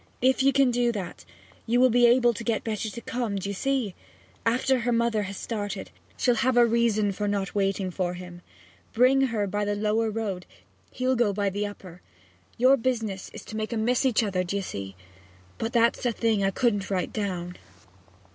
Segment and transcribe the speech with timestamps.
[0.23, 1.25] If you can do that
[1.67, 3.93] you will be able to get Betty to come d'ye see?
[4.47, 8.41] after her mother has started; she'll have a reason for not waiting for him.
[8.93, 10.47] Bring her by the lower road
[10.89, 12.01] he'll go by the upper.
[12.57, 14.95] Your business is to make 'em miss each other d'ye see?
[15.59, 17.57] but that's a thing I couldn't write down.'